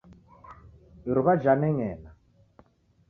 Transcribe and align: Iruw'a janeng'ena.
Iruw'a 1.09 1.33
janeng'ena. 1.43 2.11